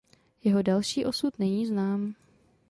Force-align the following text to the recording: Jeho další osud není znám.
Jeho 0.43 0.61
další 0.61 1.05
osud 1.05 1.39
není 1.39 1.65
znám. 1.67 2.15